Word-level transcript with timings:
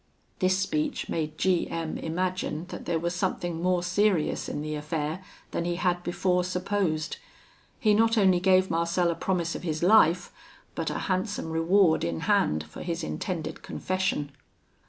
This 0.39 0.57
speech 0.57 1.09
made 1.09 1.37
G 1.37 1.69
M 1.69 1.95
imagine 1.99 2.65
that 2.69 2.85
there 2.85 2.97
was 2.97 3.13
something 3.13 3.61
more 3.61 3.83
serious 3.83 4.49
in 4.49 4.63
the 4.63 4.73
affair 4.73 5.23
than 5.51 5.63
he 5.63 5.75
had 5.75 6.01
before 6.01 6.43
supposed; 6.43 7.17
he 7.79 7.93
not 7.93 8.17
only 8.17 8.39
gave 8.39 8.71
Marcel 8.71 9.11
a 9.11 9.15
promise 9.15 9.53
of 9.53 9.61
his 9.61 9.83
life, 9.83 10.31
but 10.73 10.89
a 10.89 10.97
handsome 11.05 11.51
reward 11.51 12.03
in 12.03 12.21
hand 12.21 12.63
for 12.63 12.81
his 12.81 13.03
intended 13.03 13.61
confession. 13.61 14.31